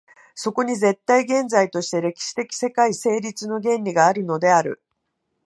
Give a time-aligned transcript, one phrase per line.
[0.33, 4.81] そこに絶対現在として歴史的世界成立の原理があるのである。